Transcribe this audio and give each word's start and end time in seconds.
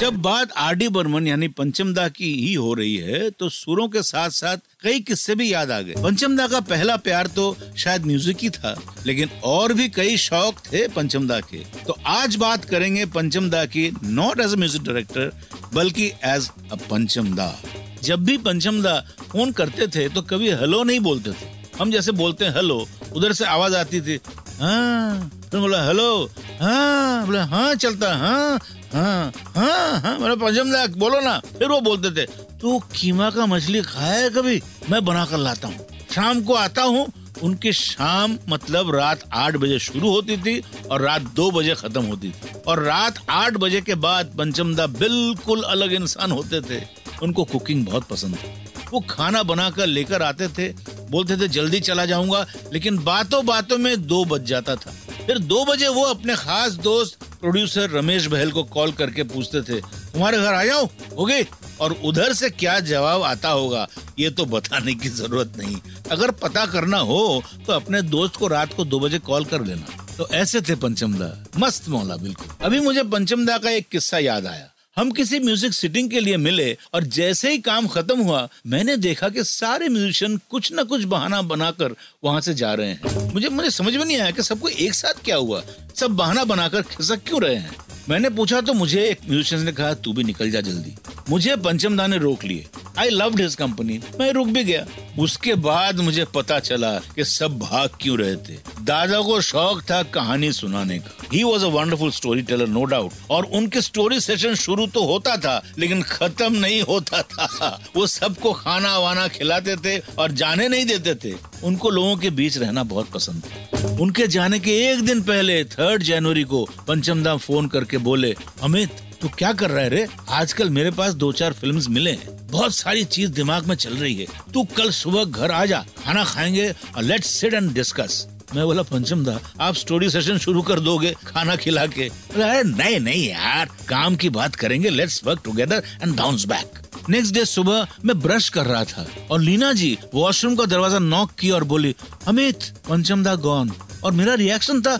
जब 0.00 0.16
बात 0.22 0.52
R 0.58 0.74
D 0.74 0.88
Burman 0.88 1.26
यानी 1.26 1.48
पंचमदा 1.50 2.06
की 2.10 2.32
ही 2.36 2.52
हो 2.54 2.72
रही 2.74 2.96
है 2.96 3.30
तो 3.30 3.48
सुरों 3.48 3.86
के 3.88 4.02
साथ 4.02 4.30
साथ 4.30 4.56
कई 4.82 5.00
किस्से 5.00 5.34
भी 5.34 5.52
याद 5.52 5.70
आ 5.70 5.80
गए। 5.80 5.94
पंचमदा 6.02 6.46
का 6.48 6.60
पहला 6.62 6.96
प्यार 6.98 7.26
तो 7.28 7.44
शायद 7.78 8.06
म्यूज़िक 8.06 8.36
ही 8.42 8.50
था, 8.50 8.74
लेकिन 9.06 9.30
और 9.44 9.72
भी 9.72 9.88
कई 9.90 10.16
शौक 10.18 10.58
थे 10.66 10.86
पंचमदा 10.88 11.38
के। 11.42 11.62
तो 11.86 11.96
आज 12.08 12.36
बात 12.36 12.64
करेंगे 12.64 13.06
पंचमदा 13.08 13.64
की 13.66 13.90
नॉट 14.04 14.40
एज 14.40 14.54
म्यूज़िक 14.54 14.82
डायरेक्टर 14.82 15.32
बल्कि 15.74 16.06
एज 16.26 16.50
अ 16.72 16.76
पंचमदा। 16.90 17.54
जब 18.02 18.24
भी 18.24 18.36
पंचमदा 18.40 18.98
फ़ोन 19.22 19.52
करते 19.52 19.86
थे 19.88 20.08
तो 20.08 20.22
कभी 20.24 20.50
हेलो 20.52 20.82
नहीं 20.84 21.00
बोलते 21.00 21.30
थे। 21.32 21.50
हम 21.78 21.90
जैसे 21.90 22.12
बोलते 22.14 22.44
हैं 22.44 22.54
हेलो 22.54 22.86
उधर 23.16 23.32
से 23.32 23.44
आवाज़ 23.46 23.76
आती 23.76 24.00
थी 24.00 24.18
हाँ। 24.60 25.30
फिर 25.52 25.60
बोला, 25.60 25.82
हेलो 25.86 26.30
हाँ 26.60 27.26
बोला 27.26 27.44
हाँ 27.44 27.74
चलता 27.74 28.12
हाँ 28.16 28.58
हाँ 28.92 29.32
हाँ 29.56 30.00
हाँ 30.00 30.18
बोला 30.18 30.34
पंचमदा 30.34 30.86
बोलो 30.96 31.18
ना। 31.20 31.38
फिर 31.58 31.68
वो 31.68 31.80
बोलते 31.80 32.10
थे, 32.10 32.24
तू 32.60 32.78
कीमा 32.96 33.28
का 33.30 33.46
मछली 33.46 33.82
खाया 33.82 34.14
है 34.14 34.30
कभी? 34.30 34.62
मैं 34.90 35.04
बना 35.04 35.24
कर 35.26 35.38
लाता 35.38 35.68
हूँ। 35.68 35.86
शाम 36.14 36.42
को 36.42 36.54
आता 36.54 36.82
हूँ, 36.82 37.06
उनकी 37.42 37.72
शाम 37.72 38.38
मतलब 38.48 38.94
रात 38.94 39.28
आठ 39.32 39.56
बजे 39.56 39.78
शुरू 39.78 40.10
होती 40.10 40.36
थी 40.36 40.58
और 40.90 41.02
रात 41.02 41.22
दो 41.36 41.50
बजे 41.50 41.74
खत्म 41.74 42.04
होती 42.04 42.30
थी। 42.30 42.60
और 42.66 42.82
रात 42.82 43.18
आठ 43.30 43.56
बजे 43.56 43.80
के 43.80 43.94
बाद 43.94 44.34
पंचमदा 44.38 44.86
बिल्कुल 44.86 45.62
अलग 45.62 45.92
इंसान 45.92 46.32
होते 46.32 46.60
थे। 46.60 46.82
उनको 47.22 47.44
कुकिंग 47.44 47.86
बहुत 47.86 48.04
पसंद 48.04 48.36
थी। 48.36 48.54
वो 48.92 49.00
खाना 49.00 49.42
बनाकर 49.42 49.86
लेकर 49.86 50.22
आते 50.22 50.48
थे, 50.48 50.68
बोलते 51.10 51.36
थे, 51.36 51.48
जल्दी 51.48 51.80
चला 51.80 52.06
जाऊँगा। 52.06 52.44
लेकिन 52.72 52.98
बातों 53.04 53.44
बातों 53.46 53.78
में 53.78 54.06
दो 54.06 54.24
बज 54.24 54.44
जाता 54.44 54.76
था। 54.76 54.92
फिर 55.26 55.38
दो 55.40 55.64
बजे 55.64 55.88
वो 55.88 56.02
अपने 56.04 56.34
खास 56.36 56.72
दोस्त 56.82 57.24
प्रोड्यूसर 57.40 57.90
रमेश 57.90 58.26
बहल 58.26 58.50
को 58.52 58.62
कॉल 58.64 58.92
करके 58.92 59.22
पूछते 59.24 59.60
थे, 59.62 59.80
तुम्हारे 59.80 60.38
घर 60.38 60.54
आ 60.54 60.64
जाओ 60.64 60.84
हो 61.16 61.24
गई 61.24 61.42
और 61.80 61.92
उधर 62.04 62.32
से 62.32 62.50
क्या 62.52 62.78
जवाब 62.82 63.22
आता 63.22 63.48
होगा, 63.50 63.86
ये 64.18 64.30
तो 64.30 64.44
बताने 64.46 64.94
की 64.94 65.08
ज़रूरत 65.10 65.52
नहीं। 65.58 65.76
अगर 66.10 66.30
पता 66.42 66.64
करना 66.66 66.98
हो 67.00 67.42
तो 67.66 67.72
अपने 67.72 68.02
दोस्त 68.04 68.36
को 68.36 68.46
रात 68.48 68.74
को 68.74 68.84
दो 68.84 69.00
बजे 69.00 69.18
कॉल 69.20 69.44
कर 69.44 69.64
लेना। 69.64 70.04
तो 70.16 70.28
ऐसे 70.34 70.60
थे 70.60 70.74
पंचमदा। 70.76 71.32
मस्त 71.58 71.88
मौला, 71.88 72.16
बिल्कुल। 72.16 72.48
अभी 72.62 72.80
मुझे 72.80 73.02
पंचमदा 73.04 73.56
का 73.58 73.70
एक 73.70 73.88
किस्सा 73.88 74.18
याद 74.18 74.46
आया। 74.46 74.68
हम 74.96 75.10
किसी 75.10 75.38
म्यूज़िक 75.40 75.72
सिटिंग 75.72 76.10
के 76.10 76.20
लिए 76.20 76.36
मिले 76.36 76.76
और 76.94 77.04
जैसे 77.04 77.50
ही 77.50 77.58
काम 77.58 77.86
खत्म 77.86 78.20
हुआ, 78.20 78.48
मैंने 78.66 78.96
देखा 78.96 79.28
कि 79.28 79.44
सारे 79.44 79.88
म्यूजिशियन 79.88 80.40
कुछ 80.50 80.70
न 80.72 80.84
कुछ 80.84 81.04
बहाना 81.04 81.42
बनाकर 81.42 81.94
वहाँ 82.24 82.40
से 82.40 82.54
जा 82.54 82.74
रहे 82.74 82.88
हैं। 82.88 83.32
मुझे 83.34 83.48
मुझे 83.48 83.70
समझ 83.70 83.96
में 83.96 84.04
नहीं 84.04 84.18
आया 84.18 84.30
कि 84.30 84.42
सबको 84.42 84.68
एक 84.68 84.94
साथ 84.94 85.24
क्या 85.24 85.36
हुआ। 85.36 85.62
सब 85.96 86.10
बहाना 86.10 86.44
बनाकर 86.44 86.82
खिसक 86.82 87.24
क्यों 87.26 87.42
रहे 87.42 87.56
हैं? 87.56 87.76
मैंने 88.08 88.30
पूछा 88.30 88.60
तो 88.60 88.72
मुझे 88.72 89.04
एक 89.04 89.18
म्यूजिशियन 89.28 89.62
ने 89.62 89.72
कहा, 89.72 89.94
तू 89.94 90.12
भी 90.12 90.24
निकल 90.24 90.50
जा 90.50 90.60
जल्दी। 90.60 90.94
मुझे 91.30 91.56
पंचमदा 91.56 92.06
ने 92.06 92.18
रोक 92.18 92.44
लिए। 92.44 92.66
आई 92.98 93.08
लव्ड 93.08 93.40
हिज 93.40 93.54
कंपनी 93.54 94.00
मैं 94.20 94.32
रुक 94.32 94.48
भी 94.48 94.64
गया। 94.64 94.86
उसके 95.18 95.54
बाद 95.54 96.00
मुझे 96.00 96.24
पता 96.24 96.58
चला 96.58 96.98
कि 96.98 97.24
सब 97.24 97.58
भाग 97.58 97.90
क्यों 98.00 98.18
रहे 98.18 98.36
थे। 98.36 98.56
दादा 98.82 99.20
को 99.20 99.40
शौक 99.40 99.82
था 99.82 100.02
कहानी 100.02 100.52
सुनाने 100.52 100.98
का। 100.98 101.16
He 101.32 101.42
was 101.42 101.64
a 101.64 101.68
wonderful 101.68 102.10
story 102.10 102.42
teller 102.42 102.66
no 102.66 102.84
doubt 102.84 103.12
और 103.30 103.44
उनके 103.44 103.80
स्टोरी 103.80 104.20
सेशन 104.20 104.54
शुरू 104.54 104.86
तो 104.86 105.04
होता 105.04 105.36
था, 105.36 105.62
लेकिन 105.78 106.02
खत्म 106.02 106.52
नहीं 106.52 106.82
होता 106.82 107.22
था। 107.22 107.80
वो 107.96 108.06
सबको 108.06 108.52
खाना 108.52 108.98
वाना 108.98 109.28
खिलाते 109.28 109.76
थे 109.76 109.98
और 109.98 110.32
जाने 110.32 110.68
नहीं 110.68 110.84
देते 110.84 111.14
थे। 111.14 111.34
उनको 111.64 111.90
लोगों 111.90 112.16
के 112.16 112.30
बीच 112.30 112.58
रहना 112.58 112.82
बहुत 112.82 113.10
पसंद 113.10 113.42
था। 113.42 113.96
उनके 114.00 114.26
जाने 114.26 114.58
के 114.58 114.70
एक 114.70 115.00
दिन 115.00 115.22
पहले 115.22 115.64
थर्ड 115.64 116.02
जनवरी 116.02 116.44
को 116.44 116.68
पंचमदा 116.88 117.36
फ़ोन 117.36 117.68
करके 117.68 117.98
बोले, 117.98 118.34
अमित 118.62 118.90
तू 119.22 119.28
क्या 119.28 119.52
कर 119.52 119.70
रहा 119.70 119.82
है 119.82 119.88
रे? 119.88 120.06
आजकल 120.30 120.70
मेरे 120.70 120.90
पास 120.90 121.14
दो 121.14 121.32
चार 121.32 121.52
फिल्म्स 121.52 121.88
मिले 121.88 122.10
हैं। 122.10 122.46
बहुत 122.46 122.74
सारी 122.74 123.04
चीज़ 123.04 123.30
दिमाग 123.30 123.66
में 123.66 123.74
चल 123.76 123.94
रही 123.94 124.14
है। 124.14 124.26
तू 124.54 124.64
कल 124.76 124.90
सुबह 124.90 125.24
घर 125.24 125.50
आ 125.50 125.64
जा, 125.64 125.84
खाना 126.04 126.24
खाएँगे 126.24 126.70
और 126.96 127.02
लेट्स 127.02 127.30
सिट 127.30 127.54
एंड 127.54 127.72
डिस्कस 127.72 128.26
मैं 128.54 128.64
बोला, 128.64 128.82
पंचम 128.82 129.24
दा, 129.24 129.38
आप 129.60 129.74
स्टोरी 129.74 130.10
सेशन 130.10 130.38
शुरू 130.38 130.62
कर 130.62 130.80
दोगे 130.80 131.14
खाना 131.26 131.56
खिला 131.56 131.86
के? 131.86 132.02
अरे, 132.02 132.62
नहीं 132.62 133.00
नहीं 133.00 133.28
यार, 133.28 133.68
काम 133.88 134.16
की 134.16 134.28
बात 134.28 134.54
करेंगे 134.54 134.90
let's 134.90 135.20
work 135.24 135.40
together 135.44 135.82
and 136.02 136.16
bounce 136.16 136.44
back 136.44 136.78
next 137.08 137.34
day 137.34 137.44
सुबह 137.44 137.86
मैं 138.04 138.18
ब्रश 138.20 138.48
कर 138.48 138.66
रहा 138.66 138.84
था 138.84 139.06
और 139.30 139.40
लीना 139.40 139.72
जी 139.72 139.98
वॉशरूम 140.14 140.56
का 140.56 140.64
दरवाज़ा 140.64 140.98
नॉक 140.98 141.32
किया 141.32 141.54
और 141.54 141.64
बोली, 141.64 141.94
अमित, 142.26 142.64
पंचम 142.88 143.24
दा 143.24 143.34
गॉन 143.34 143.72
और 144.04 144.12
मेरा 144.12 144.34
रिएक्शन 144.34 144.82
था 144.82 144.98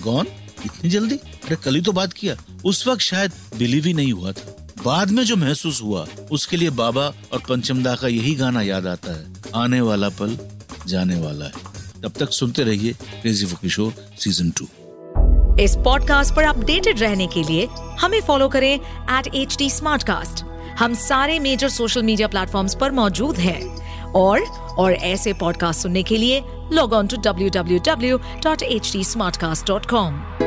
गॉन 0.00 0.26
इतनी 0.64 0.90
जल्दी? 0.90 1.18
अरे, 1.46 1.56
कल 1.56 1.74
ही 1.74 1.80
तो 1.80 1.92
बात 1.92 2.12
किया। 2.12 2.36
उस 2.64 2.88
वक्त 2.88 3.00
शायद 3.00 3.32
बिलीव 3.58 3.84
ही 3.84 3.94
नहीं 3.94 4.12
हुआ 4.12 4.32
था। 4.32 4.66
बाद 4.84 5.10
में 5.10 5.24
जो 5.24 5.36
महसूस 5.36 5.82
हुआ, 5.82 6.06
उसके 6.32 6.56
लिए 6.56 6.70
बाबा 6.70 7.14
और 7.32 7.42
पंचमदा 7.48 7.94
का 7.94 8.08
यही 8.08 8.34
गाना 8.34 8.62
याद 8.62 8.86
आता 8.86 9.12
है। 9.12 9.26
आने 9.54 9.80
वाला 9.80 10.08
पल, 10.08 10.38
जाने 10.86 11.16
वाला 11.16 11.44
है। 11.44 11.52
तब 12.02 12.12
तक 12.18 12.30
सुनते 12.30 12.62
रहिए 12.62 12.92
crazy 12.92 13.46
for 13.46 13.58
Kishore 13.62 13.94
season 14.18 14.50
two 14.50 14.64
इस 15.62 15.76
पॉडकास्ट 15.76 16.34
पर 16.34 16.42
अपडेटेड 16.42 17.00
रहने 17.00 17.26
के 17.26 17.42
लिए 17.42 17.68
हमें 18.00 18.20
फॉलो 18.20 18.48
करें 18.48 18.74
एट 18.74 19.34
एच 19.34 19.56
टी 19.58 19.68
हम 20.78 20.94
सारे 20.94 21.38
मेजर 21.38 21.68
सोशल 21.68 22.02
मीडिया 22.02 22.28
प्लेटफॉर्म 22.28 22.68
पर 22.80 22.90
मौजूद 22.90 23.36
हैं। 23.36 23.86
और 24.12 24.40
और 24.78 24.92
ऐसे 24.92 25.32
पॉडकास्ट 25.32 25.80
सुनने 25.80 26.02
के 26.02 26.16
लिए 26.16 26.42
log 26.72 26.92
on 26.92 27.06
to 27.06 27.16
W 27.16 27.48
W 27.48 27.78
W 27.78 28.18
dot 28.18 28.62
H 28.62 28.92
T 28.92 29.04
smartcast 29.36 29.66
dot 29.66 29.86
com 29.86 30.45